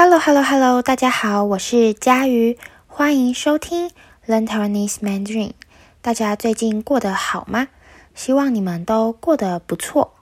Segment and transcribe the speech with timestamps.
[0.00, 3.90] Hello，Hello，Hello，大家好，我是佳瑜，欢迎收听
[4.28, 5.54] Learn Taiwanese Mandarin。
[6.00, 7.66] 大家最近过得好吗？
[8.14, 10.14] 希望你们都过得不错。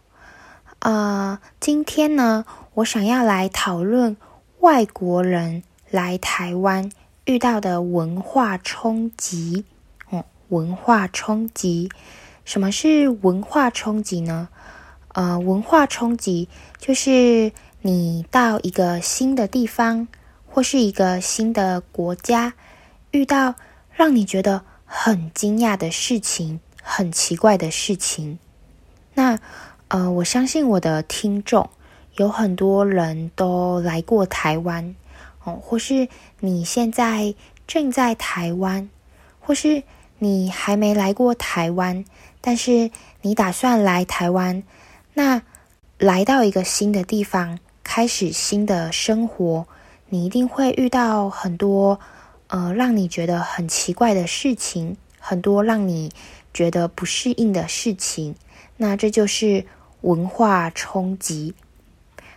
[0.78, 4.16] 呃，今天呢，我想要来讨论
[4.60, 6.90] 外国人来台湾
[7.26, 9.66] 遇到的文化冲击。
[10.10, 11.90] 嗯，文化冲击，
[12.46, 14.48] 什么是文化冲击呢？
[15.08, 17.52] 呃，文化冲击就是。
[17.86, 20.08] 你到一个新的地方，
[20.50, 22.54] 或是一个新的国家，
[23.12, 23.54] 遇到
[23.92, 28.40] 让你觉得很惊讶的事情、很奇怪的事情，
[29.14, 29.38] 那
[29.86, 31.70] 呃，我相信我的听众
[32.16, 34.96] 有很多人都来过台湾
[35.44, 36.08] 哦，或是
[36.40, 37.36] 你现在
[37.68, 38.90] 正在台湾，
[39.38, 39.84] 或是
[40.18, 42.04] 你还没来过台湾，
[42.40, 42.90] 但是
[43.22, 44.64] 你打算来台湾，
[45.14, 45.40] 那
[45.98, 47.60] 来到一个新的地方。
[47.96, 49.66] 开始新的生活，
[50.10, 51.98] 你一定会遇到很多
[52.48, 56.12] 呃让你觉得很奇怪的事情，很多让你
[56.52, 58.34] 觉得不适应的事情。
[58.76, 59.64] 那这就是
[60.02, 61.54] 文化冲击。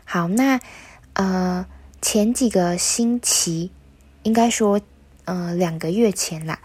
[0.05, 0.61] 好，那
[1.11, 1.65] 呃
[2.01, 3.69] 前几个星期，
[4.23, 4.79] 应该说
[5.25, 6.59] 呃两个月前啦，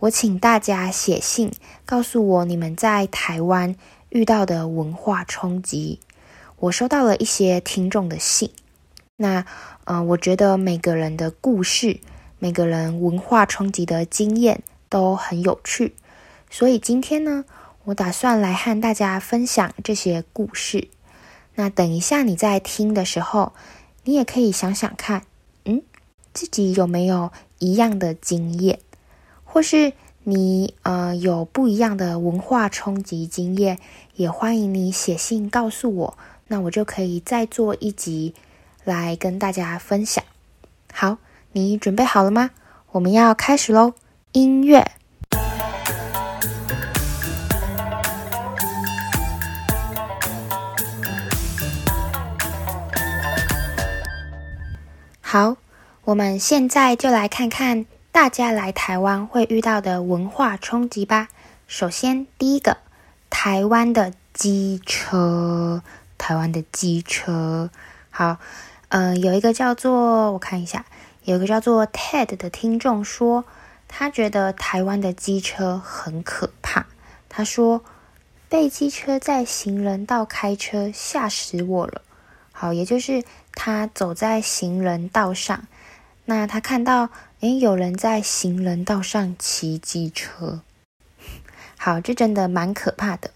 [0.00, 1.52] 我请大家写信
[1.86, 3.76] 告诉我你们在台湾
[4.08, 6.00] 遇到的文化冲击。
[6.60, 8.50] 我收到了一些听众的信，
[9.16, 9.46] 那
[9.84, 12.00] 呃，我觉得每个人的故事，
[12.38, 15.94] 每个人文化冲击的经验都很有趣，
[16.50, 17.46] 所以今天呢，
[17.84, 20.88] 我打算来和大家分享这些故事。
[21.54, 23.54] 那等一下你在听的时候，
[24.04, 25.22] 你也可以想想看，
[25.64, 25.80] 嗯，
[26.34, 28.80] 自己有没有一样的经验，
[29.44, 29.94] 或是
[30.24, 33.78] 你呃有不一样的文化冲击经验，
[34.16, 36.18] 也欢迎你写信告诉我。
[36.52, 38.34] 那我就可以再做一集
[38.82, 40.24] 来跟大家分享。
[40.92, 41.18] 好，
[41.52, 42.50] 你准备好了吗？
[42.90, 43.94] 我们要开始喽！
[44.32, 44.84] 音乐。
[55.20, 55.56] 好，
[56.02, 61.28] 我们现在就来看看大家来台湾会遇到的文化冲击吧。
[61.68, 62.78] 首先，第一个，
[63.30, 65.84] 台湾的机车。
[66.20, 67.70] 台湾的机车，
[68.10, 68.36] 好，
[68.90, 70.84] 嗯、呃，有一个叫做我看一下，
[71.24, 73.46] 有一个叫做 Ted 的听众说，
[73.88, 76.84] 他觉得台湾的机车很可怕。
[77.30, 77.82] 他说，
[78.50, 82.02] 被机车在行人道开车吓死我了。
[82.52, 85.66] 好，也就是他走在行人道上，
[86.26, 87.08] 那他看到
[87.40, 90.60] 诶有人在行人道上骑机车，
[91.78, 93.30] 好，这真的蛮可怕的。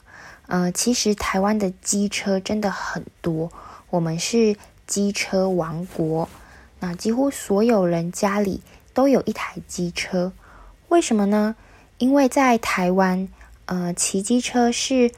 [0.46, 3.50] 呃，其实台湾的机车真的很多，
[3.90, 4.56] 我们是
[4.86, 6.28] 机车王国。
[6.80, 8.60] 那几乎所有人家里
[8.92, 10.32] 都有一台机车，
[10.88, 11.56] 为什么呢？
[11.96, 13.28] 因为在台湾，
[13.64, 15.10] 呃，骑机车是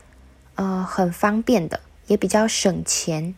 [0.54, 3.34] 呃很方便的，也比较省钱，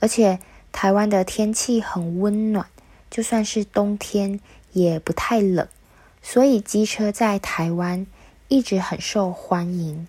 [0.00, 0.40] 而且
[0.72, 2.66] 台湾的天气很温暖，
[3.08, 4.40] 就算是冬天
[4.72, 5.68] 也不太冷，
[6.20, 8.04] 所以机车在台湾
[8.48, 10.08] 一直很受欢迎。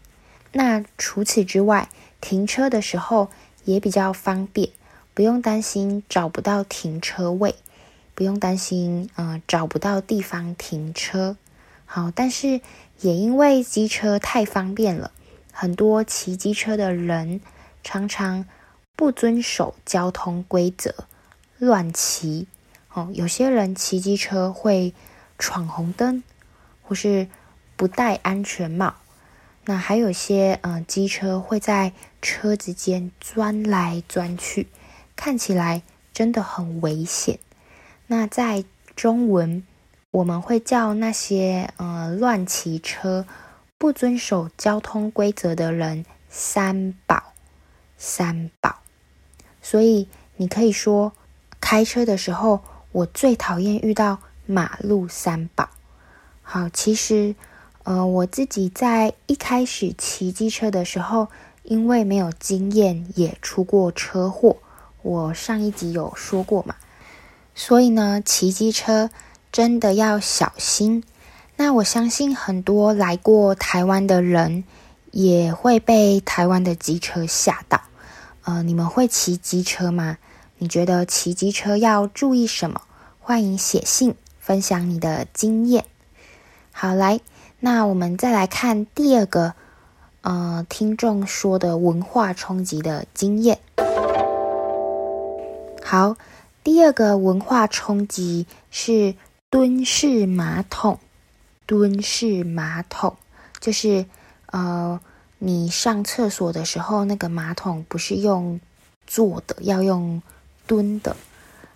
[0.51, 1.89] 那除此之外，
[2.21, 3.29] 停车的时候
[3.65, 4.69] 也比较方便，
[5.13, 7.55] 不用担心找不到停车位，
[8.15, 11.37] 不用担心呃找不到地方停车。
[11.85, 12.61] 好，但是
[13.01, 15.11] 也因为机车太方便了，
[15.51, 17.41] 很多骑机车的人
[17.83, 18.45] 常常
[18.95, 20.93] 不遵守交通规则，
[21.57, 22.47] 乱骑。
[22.91, 24.93] 哦，有些人骑机车会
[25.37, 26.23] 闯红灯，
[26.81, 27.27] 或是
[27.75, 28.95] 不戴安全帽。
[29.69, 31.93] 那还有些呃，机车会在
[32.23, 34.67] 车子间钻来钻去，
[35.15, 37.37] 看起来真的很危险。
[38.07, 38.65] 那在
[38.95, 39.63] 中文，
[40.09, 43.27] 我们会叫那些呃乱骑车、
[43.77, 47.33] 不遵守交通规则的人“三宝”。
[47.95, 48.79] 三宝。
[49.61, 51.13] 所以你可以说，
[51.61, 54.17] 开车的时候，我最讨厌遇到
[54.47, 55.69] 马路三宝。
[56.41, 57.35] 好，其实。
[57.83, 61.29] 呃，我自己在一开始骑机车的时候，
[61.63, 64.57] 因为没有经验，也出过车祸。
[65.01, 66.75] 我上一集有说过嘛，
[67.55, 69.09] 所以呢，骑机车
[69.51, 71.03] 真的要小心。
[71.55, 74.65] 那我相信很多来过台湾的人
[75.11, 77.81] 也会被台湾的机车吓到。
[78.43, 80.17] 呃，你们会骑机车吗？
[80.57, 82.81] 你觉得骑机车要注意什么？
[83.19, 85.85] 欢迎写信分享你的经验。
[86.71, 87.21] 好，来。
[87.61, 89.53] 那我们再来看第二个，
[90.21, 93.59] 呃，听众说的文化冲击的经验。
[95.83, 96.15] 好，
[96.63, 99.15] 第二个文化冲击是
[99.49, 100.99] 蹲式马桶。
[101.65, 103.15] 蹲式马桶
[103.59, 104.05] 就是
[104.47, 104.99] 呃，
[105.37, 108.59] 你上厕所的时候，那个马桶不是用
[109.05, 110.21] 坐的，要用
[110.65, 111.15] 蹲的。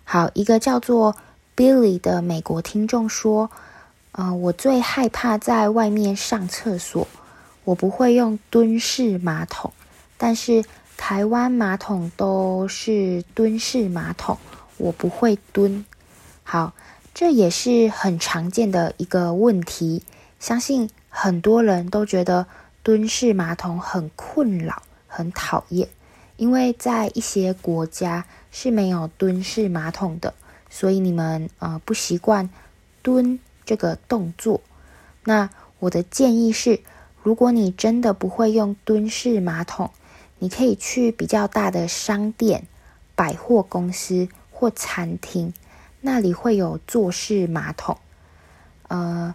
[0.04, 1.14] 好，一个叫做
[1.56, 3.50] Billy 的美国听众说
[4.16, 7.06] ：“呃，我最害怕在外面上厕所，
[7.64, 9.72] 我不会用蹲式马桶，
[10.16, 10.64] 但是
[10.96, 14.38] 台湾马桶都是蹲式马桶，
[14.78, 15.84] 我不会蹲。”
[16.42, 16.72] 好。
[17.16, 20.02] 这也是很常见的一个问题，
[20.40, 22.44] 相信很多人都觉得
[22.82, 25.88] 蹲式马桶很困扰、很讨厌，
[26.36, 30.34] 因为在一些国家是没有蹲式马桶的，
[30.68, 32.50] 所以你们呃不习惯
[33.00, 34.60] 蹲这个动作。
[35.24, 36.80] 那我的建议是，
[37.22, 39.90] 如果你真的不会用蹲式马桶，
[40.38, 42.66] 你可以去比较大的商店、
[43.14, 45.52] 百货公司或餐厅。
[46.06, 47.96] 那里会有坐式马桶，
[48.88, 49.34] 呃，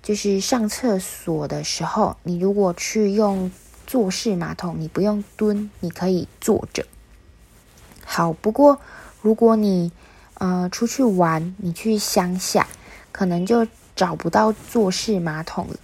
[0.00, 3.50] 就是上厕所的时候，你如果去用
[3.84, 6.86] 坐式马桶，你不用蹲，你可以坐着。
[8.04, 8.80] 好，不过
[9.20, 9.90] 如果你
[10.34, 12.68] 呃出去玩，你去乡下，
[13.18, 13.66] 可能就
[13.96, 15.74] 找不到坐式马桶了。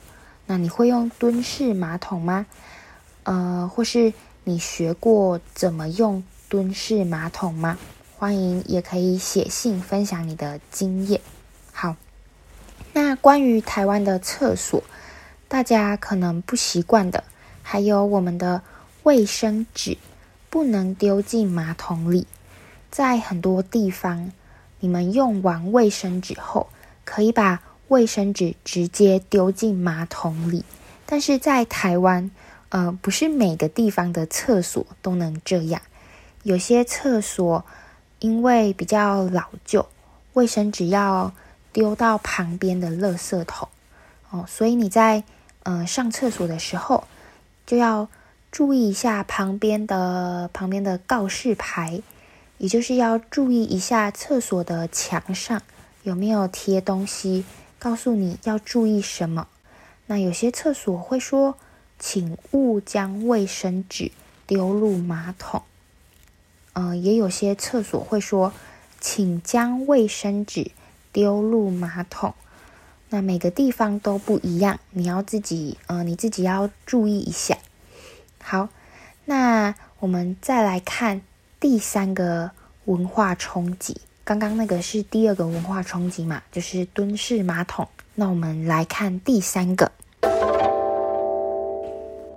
[0.46, 2.46] 那你会用蹲式马桶吗？
[3.24, 4.12] 呃，或是
[4.44, 7.76] 你学过怎么用蹲式马桶吗？
[8.16, 11.20] 欢迎，也可以写信分享你的经验。
[11.72, 11.96] 好，
[12.92, 14.84] 那关于台湾的厕所，
[15.48, 17.24] 大家可能不习惯的，
[17.64, 18.62] 还有我们的
[19.02, 19.98] 卫生纸
[20.48, 22.28] 不能丢进马桶里。
[22.92, 24.30] 在很多地方，
[24.78, 26.68] 你们用完卫生纸后，
[27.04, 30.64] 可以把卫生纸直接丢进马桶里。
[31.06, 32.30] 但是在台湾，
[32.68, 35.80] 呃，不是每个地方的厕所都能这样，
[36.42, 37.64] 有些厕所。
[38.20, 39.86] 因为比较老旧，
[40.32, 41.30] 卫生纸要
[41.74, 43.68] 丢到旁边的垃圾桶
[44.30, 45.24] 哦，所以你在
[45.64, 47.04] 呃上厕所的时候
[47.66, 48.08] 就要
[48.50, 52.00] 注意一下旁边的旁边的告示牌，
[52.56, 55.60] 也就是要注意一下厕所的墙上
[56.04, 57.44] 有没有贴东西，
[57.78, 59.48] 告诉你要注意什么。
[60.06, 61.56] 那有些厕所会说，
[61.98, 64.12] 请勿将卫生纸
[64.46, 65.62] 丢入马桶。
[66.74, 68.52] 呃，也有些厕所会说，
[69.00, 70.72] 请将卫生纸
[71.10, 72.34] 丢入马桶。
[73.08, 77.56] 那每个地方都不一样，你要自己呃，你自己要注意一下。
[78.42, 78.68] 好，
[79.24, 81.22] 那我们再来看
[81.58, 82.50] 第三个
[82.84, 84.02] 文化冲击。
[84.24, 87.86] 刚刚那个是第二个文化冲击嘛，就是蹲式马桶。
[88.14, 89.92] 那我们来看第三个。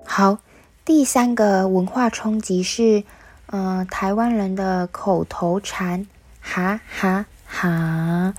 [0.05, 0.37] 好，
[0.83, 3.03] 第三个文化冲击是。
[3.49, 6.05] 嗯、呃，台湾人的口头禅，
[6.41, 8.33] 哈哈哈。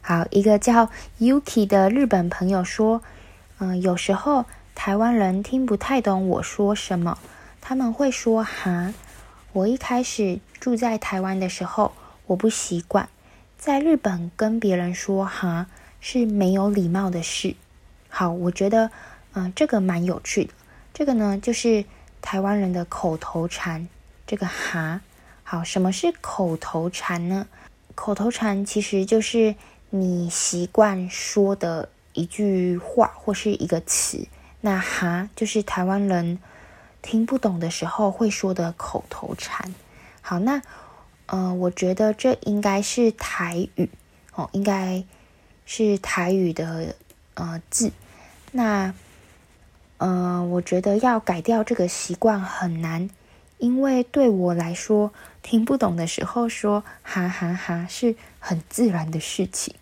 [0.00, 0.88] 好，一个叫
[1.20, 3.02] Yuki 的日本朋友说，
[3.58, 7.18] 嗯、有时候台湾人听不太懂我说什么，
[7.60, 8.94] 他们会说哈。
[9.52, 11.92] 我一开始住在台湾的时候，
[12.26, 13.08] 我不习惯，
[13.56, 15.66] 在日本跟别人说哈
[16.00, 17.54] 是没有礼貌的事。
[18.08, 18.90] 好，我觉得，
[19.34, 20.52] 嗯、这个蛮有趣的。
[20.92, 21.84] 这个呢，就是
[22.20, 23.88] 台湾人的口头禅。
[24.26, 25.00] 这个哈，
[25.44, 27.46] 好，什么是口头禅呢？
[27.94, 29.54] 口头禅其实就是
[29.90, 34.26] 你习惯说的一句话或是一个词。
[34.60, 36.40] 那哈就是台湾人
[37.02, 39.72] 听不懂的时候会说的口头禅。
[40.20, 40.60] 好，那
[41.26, 43.88] 呃，我觉得这应该是台语
[44.34, 45.04] 哦，应该
[45.64, 46.94] 是台语的
[47.34, 47.92] 呃字。
[48.52, 48.94] 那
[49.98, 53.10] 呃，我觉得要改掉这个习惯很难。
[53.58, 59.74] 因为对我来说，听不懂的时候说哈哈哈是很自然的事情。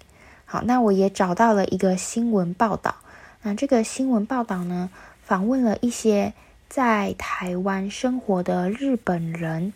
[0.44, 2.94] 好，那我也找到了一个新闻报道。
[3.42, 4.90] 那这个新闻报道呢，
[5.24, 6.32] 访问了一些
[6.68, 9.72] 在台湾生活的日本人，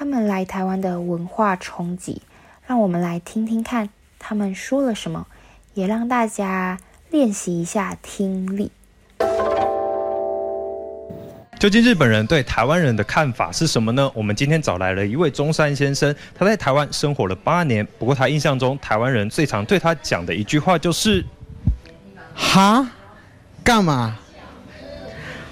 [0.00, 2.22] 他们来台湾的文化冲击。
[2.66, 5.26] 让我们来听听看他们说了什么，
[5.74, 6.78] 也让大家
[7.10, 8.72] 练习一下听力。
[11.58, 14.10] 究竟日本人对台湾人的看法是什么呢？
[14.14, 17.86] 我们今天找来了一位中山先生，他在台湾生活了八年。
[17.98, 21.22] 不过他印象中，台湾人最常对他讲的一句话就是
[22.34, 22.90] ：“哈，
[23.62, 24.18] 干嘛？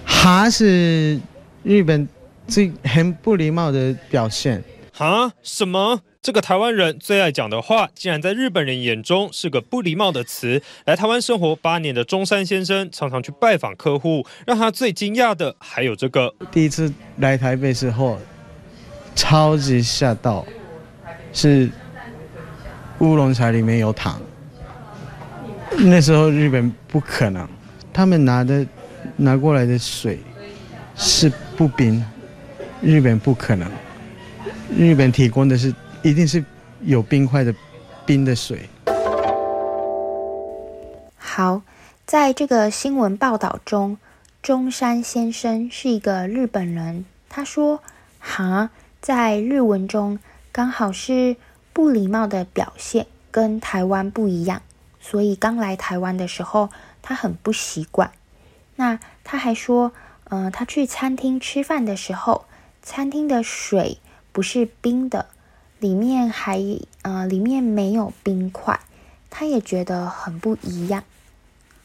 [0.07, 1.21] 哈是
[1.63, 2.09] 日本
[2.49, 4.65] 最很不礼貌的表现。
[4.93, 5.31] 哈？
[5.43, 10.61] 什么？”这个台湾人最爱讲的话，竟然在日本人眼中是个不礼貌的词。
[10.85, 18.19] 来台湾生活八年的中山先生，常常去拜访客户，让他最惊讶的还有这个：第一次来台北时候，
[19.15, 20.45] 超级吓到，
[21.33, 21.71] 是
[22.99, 24.21] 乌龙茶里面有糖。
[25.79, 27.49] 那时候日本不可能，
[27.93, 28.67] 他们拿的
[29.17, 30.19] 拿过来的水
[30.97, 32.05] 是不冰，
[32.81, 33.69] 日本不可能，
[34.77, 36.45] 日本提供的是一定是
[36.83, 37.55] 有冰块的
[38.07, 38.69] 冰的水。
[41.17, 41.63] 好，
[42.07, 43.99] 在这个新闻报道中，
[44.43, 47.83] 中山先生是一个日本人，他说
[48.19, 48.71] ：“哈，
[49.01, 50.19] 在日文中
[50.53, 51.37] 刚好是
[51.73, 54.63] 不礼貌的表现，跟台湾不一样。”
[55.01, 56.71] 所以刚来台湾的时候，
[57.03, 58.11] 他很不习惯。
[58.77, 59.93] 那他还说，
[60.31, 62.45] 嗯、呃，他去餐厅吃饭的时候，
[62.91, 63.99] 餐厅的水
[64.33, 65.27] 不是冰的，
[65.79, 66.59] 里面还
[67.03, 68.81] 呃里面没有冰块，
[69.29, 71.05] 他也觉得很不一样。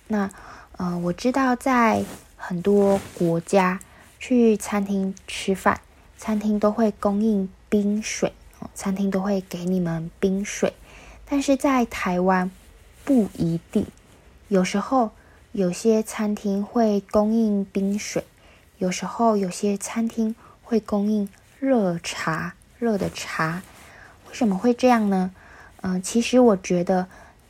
[0.08, 0.32] 那
[0.78, 2.06] 呃，我知道在
[2.38, 3.82] 很多国家
[4.18, 5.82] 去餐厅吃饭，
[6.18, 8.32] 餐厅都会供应冰水，
[8.74, 10.72] 餐厅都会给你们冰水，
[11.26, 12.50] 但是在台湾。
[13.04, 13.86] 不一定，
[14.48, 15.12] 有时候
[15.52, 18.24] 有些餐厅会供应冰水，
[18.78, 21.30] 有时候有些餐厅会供应
[21.60, 23.62] 热茶，热的茶。
[24.30, 25.32] 为什么会这样呢？
[25.82, 27.08] 嗯、其实我觉得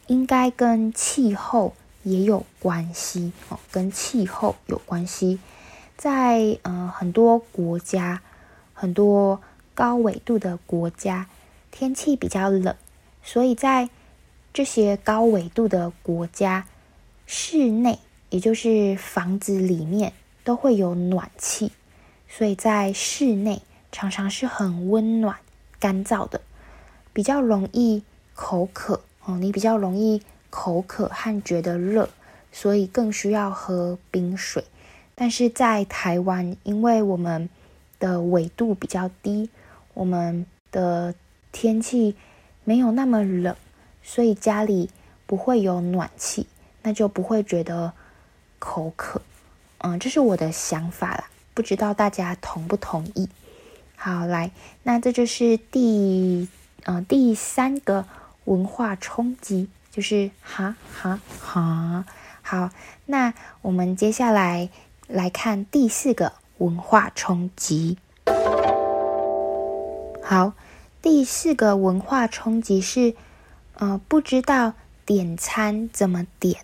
[0.08, 5.40] 应该跟气候也有关系哦，跟气候有关系。
[5.96, 8.22] 在嗯、呃、很多国家，
[8.74, 9.42] 很多
[9.74, 11.28] 高纬度的国家，
[11.72, 12.76] 天气比较冷，
[13.24, 13.90] 所以在
[14.52, 16.66] 这些高纬度的国家，
[17.26, 20.12] 室内也就是房子里面
[20.44, 21.72] 都会有暖气，
[22.36, 23.62] 所以在室内
[23.92, 25.38] 常常是很温暖、
[25.80, 26.42] 干燥的，
[27.14, 28.02] 比较容易
[28.34, 29.38] 口渴哦。
[29.38, 32.10] 你比较容易口渴和觉得热，
[32.52, 34.64] 所以更需要喝冰水。
[35.14, 37.48] 但是在台湾，因为我们
[38.00, 39.52] 的纬度比较低，
[39.94, 41.14] 我们的
[41.52, 42.16] 天气
[42.64, 43.56] 没有那么冷。
[44.02, 44.90] 所以家里
[45.28, 46.48] 不会有暖气，
[46.82, 47.94] 那就不会觉得
[48.58, 49.22] 口渴。
[49.78, 53.30] 嗯，这是我的想法啦，不知道大家同不同意？
[53.96, 54.52] 好，来，
[54.84, 56.50] 那这就是第
[56.86, 58.06] 嗯、呃、第三个
[58.46, 62.06] 文化冲击，就是哈哈哈。
[62.42, 62.70] 好，
[63.06, 64.70] 那我们接下来
[65.08, 67.98] 来看第四个文化冲击。
[70.22, 70.54] 好，
[71.02, 73.16] 第四个文化冲击是。
[73.76, 76.58] 呃，不知道点餐怎么点。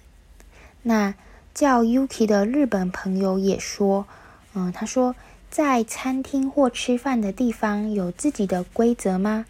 [0.83, 1.15] 那
[1.55, 4.05] 叫 Yuki 的日本朋友也说，
[4.53, 5.15] 嗯、他说
[5.49, 9.45] 在餐厅或吃饭的地方有自己的规则吗？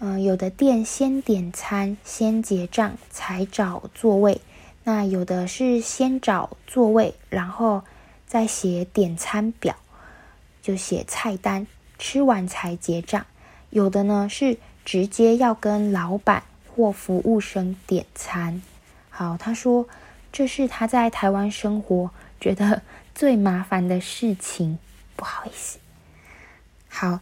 [0.00, 4.40] 嗯、有的店先点餐，先结账才找座位。
[4.84, 7.82] 那有的是先找座位，然后
[8.26, 9.76] 再写点餐表，
[10.60, 11.66] 就写菜单，
[11.98, 13.24] 吃完才结账。
[13.70, 16.42] 有的呢是直接要跟老板。
[16.74, 18.62] 或服务生点餐，
[19.10, 19.86] 好，他说
[20.32, 22.80] 这是他在台湾生活觉得
[23.14, 24.78] 最麻烦的事情，
[25.16, 25.78] 不好意思。
[26.88, 27.20] 好，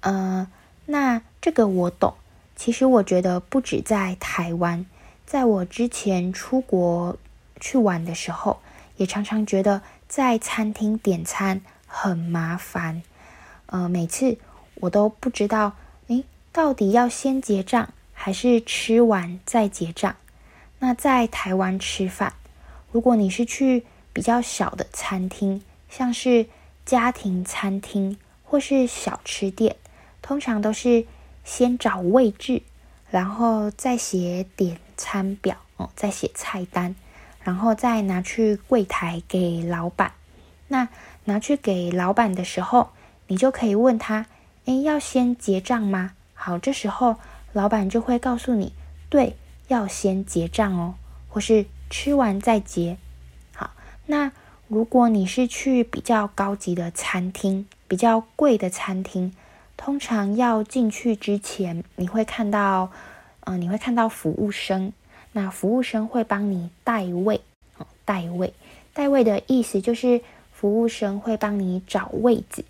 [0.00, 0.48] 呃，
[0.86, 2.14] 那这个我懂。
[2.56, 4.84] 其实我觉得不止在台湾，
[5.26, 7.16] 在我之前出国
[7.58, 8.60] 去玩的时候，
[8.96, 13.02] 也常常觉得在餐厅点餐很麻烦。
[13.66, 14.38] 呃，每次
[14.76, 15.76] 我都不知道，
[16.08, 17.92] 诶，到底要先结账。
[18.22, 20.14] 还是吃完再结账。
[20.80, 22.34] 那在台湾吃饭，
[22.92, 26.46] 如果你是去比较小的餐厅，像是
[26.84, 29.76] 家庭餐厅或是小吃店，
[30.22, 31.06] 通常都是
[31.44, 32.62] 先找位置，
[33.10, 36.94] 然后再写点餐表哦，再写菜单，
[37.42, 40.12] 然后再拿去柜台给老板。
[40.68, 40.88] 那
[41.24, 42.90] 拿去给老板的时候，
[43.26, 44.26] 你就可以问他
[44.66, 47.16] ：“诶，要先结账吗？”好，这时候。
[47.52, 48.72] 老板就会告诉你，
[49.08, 49.36] 对，
[49.66, 50.94] 要先结账哦，
[51.28, 52.96] 或是吃完再结。
[54.10, 54.32] 那
[54.66, 59.32] 如果你是去比较高级的餐厅，比较贵的餐厅，
[59.76, 62.90] 通常要进去之前，你会看到，
[63.44, 64.92] 嗯、你会看到服务生，
[65.30, 67.40] 那服务生会帮你带位，
[67.78, 68.52] 哦，带位，
[68.92, 70.20] 带位的意思就是
[70.52, 72.64] 服务生会帮你找位置，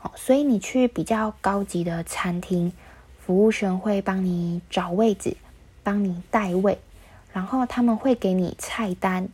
[0.00, 2.72] 哦，所以你去比较高级的餐厅。
[3.18, 5.36] 服务生会帮你找位置，
[5.82, 6.78] 帮你带位，
[7.32, 9.28] 然后他们会给你菜单，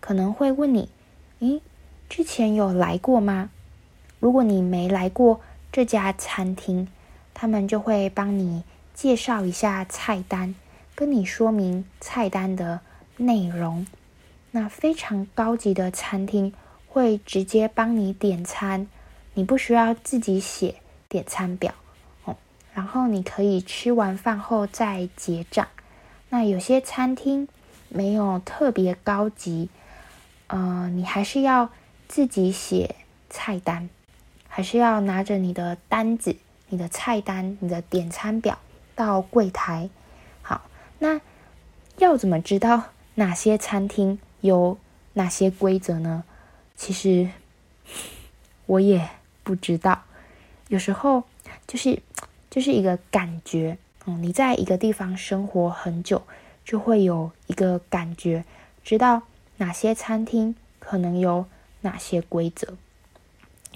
[0.00, 0.88] 可能会问你
[1.40, 1.60] ：“咦，
[2.08, 3.50] 之前有来过吗？”
[4.18, 5.40] 如果你没来过
[5.70, 6.88] 这家餐厅，
[7.34, 8.64] 他们就会帮你
[8.94, 10.54] 介绍一下菜单，
[10.94, 12.80] 跟你说明菜单的
[13.18, 13.86] 内容。
[14.52, 16.54] 那非常高级的餐厅
[16.88, 18.86] 会直接帮你点餐，
[19.34, 20.76] 你不需要自己写
[21.10, 21.74] 点餐表
[22.24, 22.36] 哦。
[22.72, 25.68] 然后你可以吃完饭后再结账。
[26.30, 27.46] 那有些餐厅
[27.90, 29.68] 没有特别高级，
[30.48, 31.70] 呃，你还是要
[32.08, 32.94] 自己写
[33.28, 33.88] 菜单，
[34.48, 36.36] 还是要拿着你的单子、
[36.68, 38.58] 你的菜单、你的点餐表
[38.94, 39.90] 到柜台。
[40.42, 40.62] 好，
[40.98, 41.20] 那
[41.98, 42.84] 要怎么知道
[43.16, 44.78] 哪些餐厅有
[45.14, 46.24] 哪些规则呢？
[46.76, 47.28] 其实
[48.66, 49.08] 我也
[49.42, 50.02] 不知道，
[50.68, 51.24] 有时候
[51.66, 52.00] 就是
[52.50, 53.78] 就是一个感觉。
[54.06, 56.22] 嗯，你在一个地方生活很久，
[56.64, 58.44] 就会有一个感觉，
[58.84, 59.22] 知道
[59.58, 61.46] 哪些餐厅可能有
[61.80, 62.74] 哪些规则。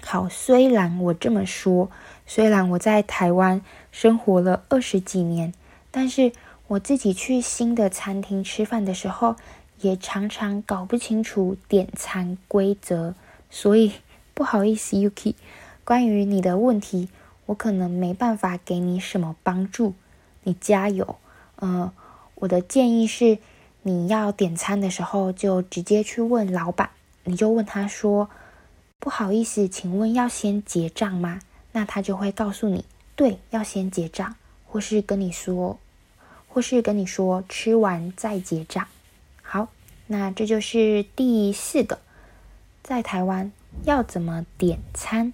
[0.03, 1.91] 好，虽然我这么说，
[2.25, 3.61] 虽然我在台湾
[3.91, 5.53] 生活了二十几年，
[5.91, 6.31] 但是
[6.67, 9.35] 我自己去新的餐厅吃饭的时候，
[9.81, 13.13] 也常常搞不清楚点餐规则。
[13.49, 13.93] 所以
[14.33, 15.35] 不好意思，Yuki，
[15.83, 17.09] 关于你的问题，
[17.45, 19.93] 我可能没办法给你什么帮助。
[20.43, 21.17] 你加油，
[21.57, 21.91] 呃，
[22.35, 23.37] 我的建议是，
[23.83, 26.91] 你要点餐的时候就直接去问老板，
[27.23, 28.29] 你就问他说
[28.99, 31.41] ：“不好意思，请问要先结账吗？”
[31.73, 32.85] 那他就会告诉你，
[33.15, 34.35] 对，要先结账，
[34.67, 35.79] 或是跟你说，
[36.47, 38.85] 或是跟你说吃完再结账。
[39.41, 39.69] 好，
[40.07, 41.99] 那这就是第四个，
[42.83, 43.51] 在台湾
[43.85, 45.33] 要怎么点餐？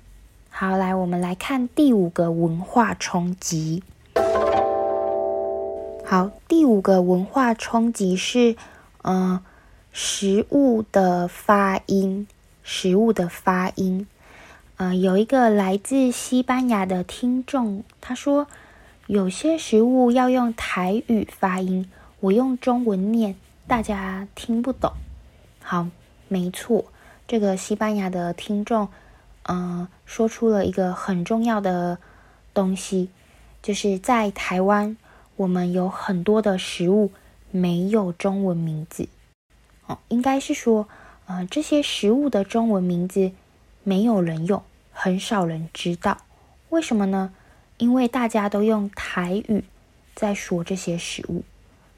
[0.49, 3.83] 好，来，我们来看第五个文化冲击。
[6.09, 8.55] 好，第五个文化冲击是，
[9.01, 9.43] 呃，
[9.91, 12.25] 食物的发音，
[12.63, 14.07] 食物的发音。
[14.77, 18.47] 呃，有一个来自西班牙的听众，他说，
[19.07, 23.35] 有些食物要用台语发音，我用中文念，
[23.67, 24.93] 大家听不懂。
[25.61, 25.87] 好，
[26.29, 26.85] 没错，
[27.27, 28.87] 这个西班牙的听众，
[29.43, 31.97] 嗯、呃，说出了一个很重要的
[32.53, 33.09] 东西，
[33.61, 34.95] 就是在台湾。
[35.37, 37.11] 我们有很多的食物
[37.51, 39.07] 没有中文名字，
[39.85, 40.89] 哦，应该是说，
[41.27, 43.31] 呃，这些食物的中文名字
[43.83, 46.17] 没有人用，很少人知道。
[46.69, 47.31] 为什么呢？
[47.77, 49.63] 因为大家都用台语
[50.15, 51.43] 在说这些食物，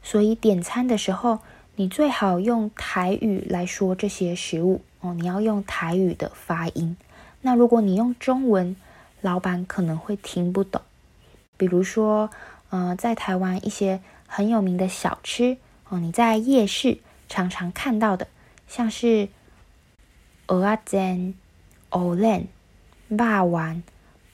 [0.04, 1.40] 所以点餐的时候，
[1.78, 5.14] 你最好用台语来说这些食物哦。
[5.14, 6.98] 你要用台语的发音。
[7.40, 8.76] 那如果你用中文，
[9.22, 10.82] 老板可能会听不懂。
[11.56, 12.30] 比如说。
[12.70, 18.28] 呃，在台湾一些很有名的小吃哦，你在夜市常常看到的，
[18.68, 19.30] 像是
[20.48, 21.34] 蚵仔煎、
[21.90, 22.48] 藕莲、
[23.18, 23.82] 霸丸、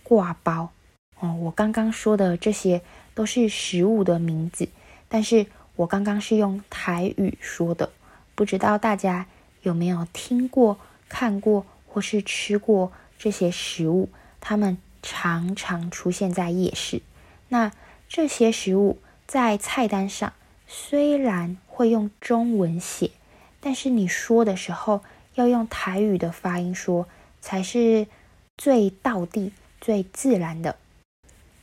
[0.03, 0.71] 挂包
[1.19, 1.33] 哦。
[1.41, 2.81] 我刚刚说的这些
[3.13, 4.67] 都是食物的名字，
[5.07, 5.45] 但是
[5.77, 7.91] 我刚刚是用台语说的，
[8.35, 9.27] 不知道大家
[9.61, 14.09] 有没有听过、看过或是吃过这些食物？
[14.41, 17.01] 它们常常出现在夜市。
[17.47, 17.71] 那
[18.15, 18.97] 这些食物
[19.27, 20.31] 在菜单上
[20.67, 23.11] 虽然会用中文写，
[23.59, 25.01] 但是你说的时候
[25.33, 27.09] 要用台语的发音说，
[27.41, 28.07] 才是
[28.55, 29.51] 最道地、
[29.81, 30.77] 最自然的。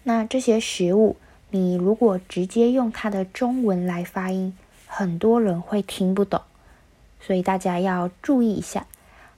[0.03, 1.17] 那这些食物，
[1.49, 4.55] 你如果直接用它的中文来发音，
[4.87, 6.43] 很多人会听不懂，
[7.19, 8.87] 所以大家要注意一下。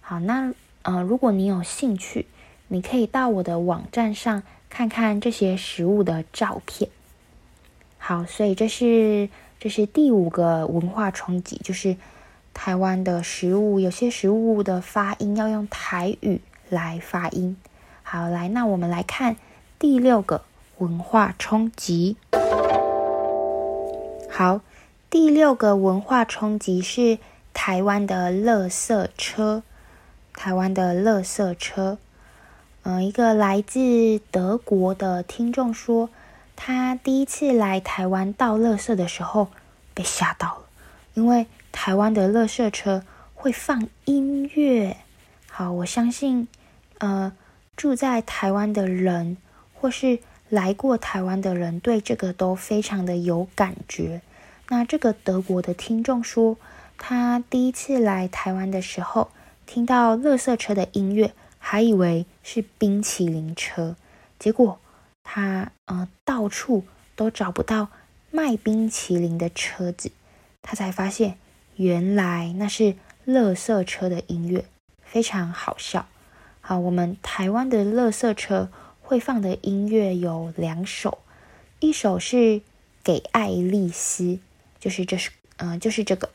[0.00, 2.26] 好，那呃，如果你有兴趣，
[2.66, 6.90] 你可以到我的网站上看看这些食物的照片。
[8.06, 11.96] 好，所以这是这是第五个文化冲击，就是
[12.52, 17.56] 台湾的食物，有些食物的发音要用台语来发音。
[18.02, 19.36] 好，来，那我们来看
[19.78, 20.42] 第六个
[20.76, 22.18] 文化冲击。
[24.28, 24.60] 好，
[25.08, 27.18] 第六个文化冲击是
[27.54, 29.62] 台湾的垃圾车。
[30.34, 31.96] 台湾的垃圾车，
[32.82, 36.10] 嗯、一个来自德国的听众说。
[36.56, 39.48] 他第一次来台湾倒垃圾的时候
[39.92, 40.64] 被吓到了，
[41.14, 44.96] 因为台湾的垃圾车会放音乐。
[45.50, 46.48] 好，我相信，
[46.98, 47.32] 呃，
[47.76, 49.36] 住在台湾的人
[49.74, 54.22] 或是来过台湾的人对这个都非常的有感觉。
[54.68, 56.56] 那这个德国的听众说，
[56.96, 59.30] 他第一次来台湾的时候
[59.66, 63.96] 听到垃圾车的音乐，还以为是冰淇淋车，
[64.38, 64.78] 结果。
[65.24, 66.84] 他呃到处
[67.16, 67.88] 都找不到
[68.30, 70.12] 卖冰淇淋的车子，
[70.62, 71.36] 他才发现
[71.74, 72.94] 原来那是
[73.26, 74.64] 垃圾车的音乐，
[75.02, 76.06] 非常好笑。
[76.60, 78.70] 好，我们台湾的垃圾车
[79.02, 81.18] 会放的音乐有两首，
[81.80, 82.36] 一首是
[83.02, 84.24] 《给爱丽丝》，
[84.78, 86.30] 就是这是呃就是这个。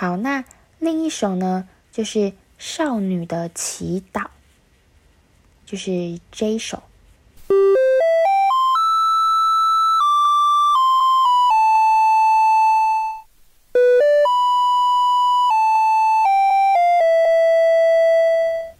[0.00, 0.44] 好，那
[0.78, 2.18] 另一首呢，就是
[2.56, 4.20] 《少女的祈祷》，
[5.66, 6.84] 就是这一首。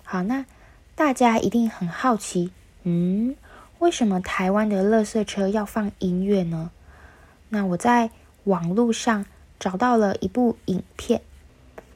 [0.05, 0.47] 好，那
[0.95, 2.53] 大家一定很好奇，
[2.85, 3.35] 嗯，
[3.81, 6.71] 为什么台湾的垃圾车要放音乐呢？
[7.49, 8.11] 那我在
[8.45, 9.27] 网络上
[9.59, 11.21] 找到了一部影片，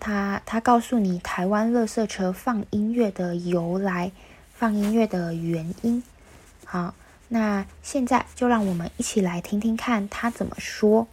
[0.01, 4.11] 它它告诉你台湾垃圾车放音乐的由来，
[4.53, 6.03] 放音乐的原因。
[6.65, 6.95] 好，
[7.29, 11.07] 那现在就让我们一起来听听看他怎么说。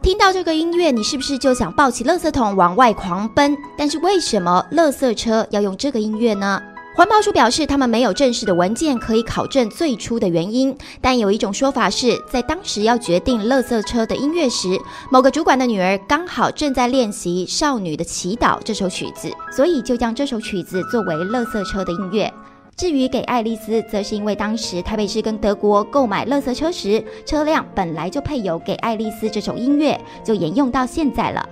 [0.00, 3.54] 听到这个音乐，你是不是就想抱起垃圾桶往外狂奔？
[3.76, 6.62] 但是为什么垃圾车要用这个音乐呢？
[6.98, 14.76] 环保署表示，他们没有正式的文件可以考证最初的原因，但有一种说法是在当时要决定垃圾车的音乐时，
[15.08, 22.34] 某个主管的女儿刚好正在练习《少女的祈祷》这首曲子，所以就将这首曲子作为垃圾车的音乐。
[22.76, 31.48] 至于给爱丽丝，则是因为当时台北市跟德国购买垃圾车时，车辆本来就配有《给爱丽丝》这首音乐，就沿用到现在了。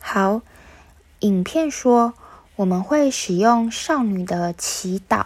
[0.00, 0.42] 好，
[1.20, 2.12] 影片说。
[2.56, 5.22] 我们会使用《少女的祈祷》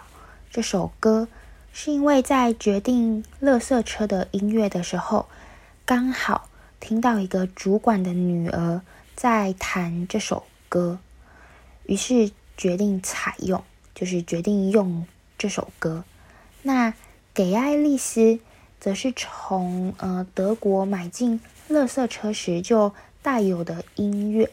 [0.49, 1.27] 这首歌，
[1.71, 5.27] 是因为在决定乐色车的音乐的时候，
[5.85, 8.81] 刚好听到一个主管的女儿
[9.15, 10.97] 在弹这首歌，
[11.85, 13.63] 于是决定采用，
[13.93, 15.05] 就是决定用
[15.37, 16.03] 这首歌。
[16.63, 16.95] 那
[17.35, 18.39] 给爱丽丝，
[18.79, 24.49] 则是从呃德国买进乐色车时就带有的音乐，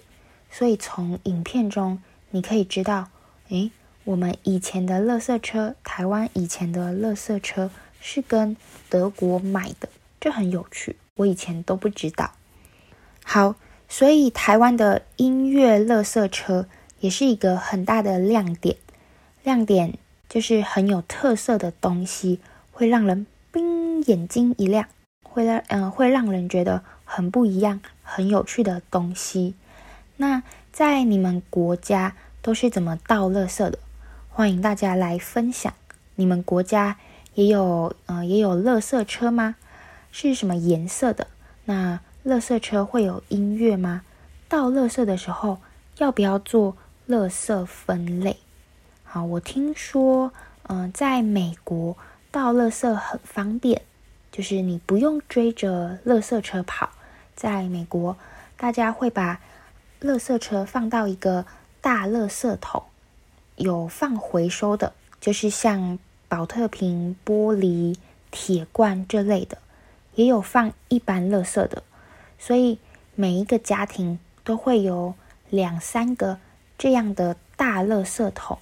[0.51, 2.03] 所以从影片中。
[2.31, 3.09] 你可以知道，
[3.49, 3.71] 诶，
[4.05, 8.57] 我们以前的垃圾车，台湾以前的垃圾车是跟
[8.91, 9.89] 德国买的，
[10.21, 12.33] 这很有趣，我以前都不知道。
[13.25, 13.55] 好，
[13.89, 16.67] 所以台湾的音乐垃圾车
[17.01, 18.77] 也是一个很大的亮点，
[19.43, 19.97] 亮点
[20.29, 22.41] 就是很有特色的东西，
[22.73, 24.89] 会让人冰眼睛一亮，
[25.23, 29.55] 会让嗯、呃、会让人觉得很不一样、很有趣的东西。
[30.17, 30.43] 那。
[30.77, 33.79] 在你们国家都是怎么倒垃圾的？
[34.29, 35.73] 欢迎大家来分享。
[36.17, 36.99] 你们国家
[37.33, 39.57] 也有呃也有垃圾车吗？
[40.13, 41.29] 是什么颜色的？
[41.65, 44.03] 那垃圾车会有音乐吗？
[44.51, 45.61] 倒垃圾的时候
[45.97, 46.77] 要不要做
[47.09, 48.37] 垃圾分类？
[49.03, 50.31] 好，我听说
[50.65, 51.97] 嗯、在美国
[52.31, 53.81] 倒垃圾很方便，
[54.31, 56.91] 就是你不用追着垃圾车跑。
[57.35, 58.19] 在美国，
[58.59, 59.41] 大家会把
[60.01, 61.47] 垃圾车放到一个
[61.81, 62.83] 大垃圾桶，
[63.57, 67.97] 有放回收的，就是像宝特瓶、玻璃、
[68.31, 69.59] 铁罐这类的，
[70.15, 71.83] 也有放一般垃圾的，
[72.39, 72.79] 所以
[73.15, 75.15] 每一个家庭都会有
[75.49, 76.39] 两三个
[76.77, 78.59] 这样的大垃圾桶，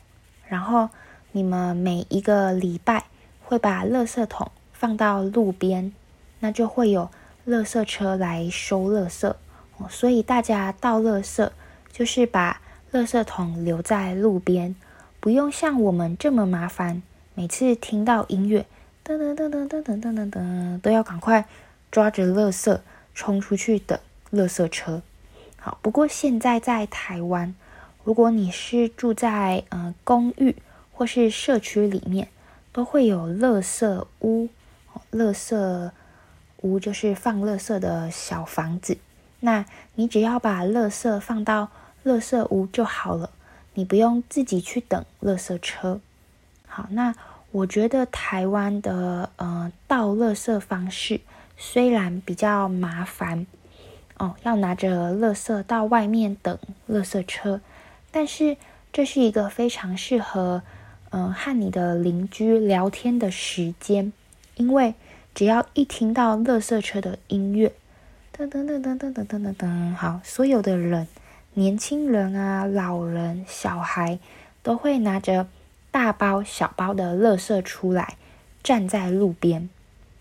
[0.47, 0.91] 然后
[1.33, 3.07] 你们每一个礼拜
[3.43, 5.93] 会把垃圾桶放到路边，
[6.39, 7.11] 那就会有
[7.47, 9.35] 垃圾车来收垃圾。
[9.89, 11.51] 所以大家倒垃圾
[11.93, 12.61] 就是把
[12.93, 14.75] 垃圾桶留在路边，
[15.21, 17.03] 不用像我们这么麻烦。
[17.35, 18.67] 每次听到音乐，
[19.05, 21.47] 噔噔噔噔噔噔噔噔噔，都要赶快
[21.91, 22.79] 抓着垃圾
[23.15, 23.99] 冲出去等
[24.33, 25.03] 垃圾车。
[25.57, 27.55] 好，不过现在在台湾，
[28.05, 30.57] 如果你是住在呃公寓
[30.93, 32.29] 或是社区里面，
[32.73, 34.49] 都会有垃圾屋。
[35.11, 35.91] 垃圾
[36.63, 38.97] 屋就是放垃圾的小房子。
[39.45, 41.69] 那你只要把垃圾放到
[42.03, 43.29] 垃圾屋就好了，
[43.75, 46.01] 你不用自己去等垃圾车。
[46.67, 47.15] 好，那
[47.53, 51.21] 我觉得台湾的呃倒垃圾方式
[51.59, 53.47] 虽然比较麻烦
[54.17, 57.61] 哦，要拿着垃圾到外面等垃圾车，
[58.11, 58.57] 但是
[58.95, 60.63] 这是一个非常适合
[61.11, 64.11] 嗯、呃、和你的邻居聊天的时间，
[64.57, 64.95] 因为
[65.35, 67.75] 只要一听到垃圾车的音乐。
[68.37, 71.07] 噔噔噔噔噔噔噔噔噔，好，所有的人，
[71.53, 74.19] 年轻人啊，老人、小孩，
[74.61, 75.47] 都会拿着
[75.93, 78.17] 大包小包的垃圾出来，
[78.61, 79.71] 站在路边。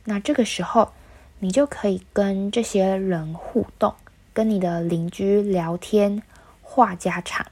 [0.04, 0.92] 那这个时候，
[1.40, 3.96] 你就可以跟这些人互动，
[4.32, 6.22] 跟你的邻居聊天，
[6.62, 7.48] 话家常。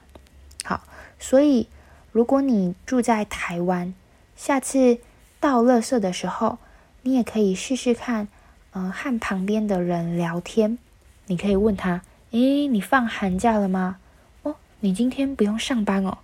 [0.62, 0.84] 好，
[1.18, 1.66] 所以
[2.12, 3.92] 如果你住在台湾，
[4.36, 4.98] 下次
[5.40, 6.58] 倒垃圾的时候，
[7.02, 8.28] 你也可以试试看。
[8.72, 10.78] 嗯、呃，和旁边的人聊天，
[11.26, 13.98] 你可以问他：“诶，你放寒假了吗？
[14.42, 16.18] 哦，你今天不用上班哦，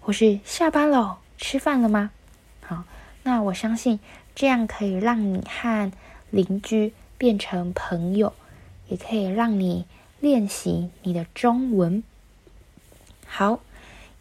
[0.00, 2.10] 或是下班了，吃饭了吗？”
[2.60, 2.84] 好，
[3.22, 3.98] 那我相信
[4.34, 5.90] 这样可以让你和
[6.30, 8.32] 邻居变成朋友，
[8.88, 9.86] 也可以让你
[10.20, 12.02] 练习你的中文。
[13.26, 13.60] 好，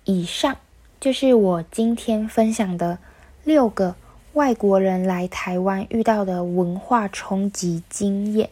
[0.05, 0.57] 以上
[0.99, 2.99] 就是我今天分享的
[3.43, 3.95] 六个
[4.35, 8.49] 外国人来台湾遇到的文化冲击经验。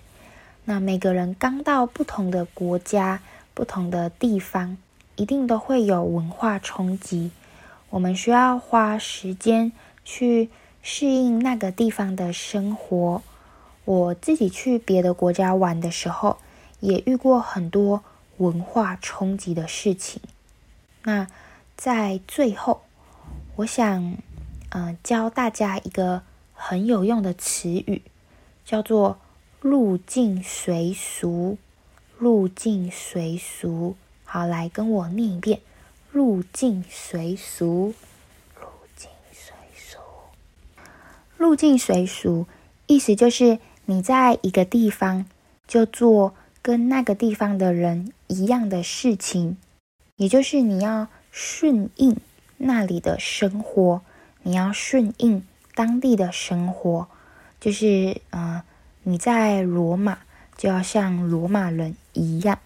[0.64, 3.20] 那每个人刚到不同的国家、
[3.54, 4.78] 不同的地方，
[5.18, 7.32] 一定都会有文化冲击。
[7.90, 9.74] 我们需要花时间
[10.06, 10.50] 去
[10.82, 13.22] 适应那个地方的生活。
[13.84, 16.38] 我自己去别的国家玩的时候，
[16.80, 18.02] 也遇过很多
[18.38, 20.22] 文化冲击的事情。
[21.04, 21.28] 那
[21.76, 22.84] 在最后，
[23.58, 24.16] 我想，
[24.74, 28.02] 呃，教大家一个很有用的词语，
[28.66, 29.20] 叫做
[29.62, 31.60] “入境随俗”。
[32.18, 35.60] 入境随俗，好，来跟我念一遍
[36.10, 37.94] ：“入境随俗，
[38.56, 40.00] 入境随俗，
[41.38, 42.48] 入境随俗”。
[42.88, 45.28] 意思就是你在一个地方
[45.68, 46.34] 就做
[46.64, 49.58] 跟那个地方的人一样的事情。
[50.16, 52.18] 也就是你要顺应
[52.58, 54.02] 那里的生活，
[54.44, 57.08] 你要顺应当地的生活，
[57.60, 58.64] 就是呃，
[59.02, 60.20] 你在罗马
[60.56, 62.60] 就要像罗马人一样。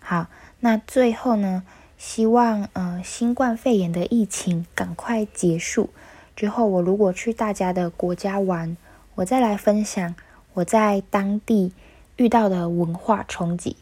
[0.00, 0.26] 好，
[0.60, 1.62] 那最后呢，
[1.96, 5.90] 希望呃新冠肺炎的疫情赶快结束
[6.36, 8.76] 之后，我如果去大家的国家玩，
[9.14, 10.14] 我再来分享
[10.52, 11.72] 我在当地
[12.16, 13.76] 遇到的文化冲击。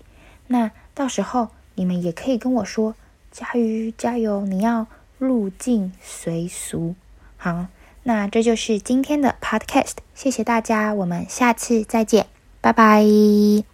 [0.47, 2.95] 那到时候你们也可以跟我说。
[3.33, 4.45] 佳瑜，加油！
[4.45, 6.97] 你要入境随俗。
[7.43, 7.69] 好，
[8.03, 9.95] 那这就是今天的 podcast。
[10.15, 12.27] 谢谢大家，我们下次再见，
[12.61, 13.70] 拜拜。